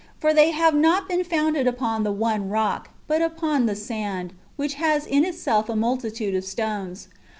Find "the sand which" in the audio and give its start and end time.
3.67-4.73